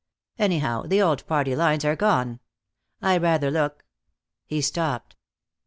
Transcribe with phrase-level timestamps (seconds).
[0.39, 2.39] Anyhow, the old party lines are gone.
[3.03, 3.85] I rather look"
[4.47, 5.15] He stopped.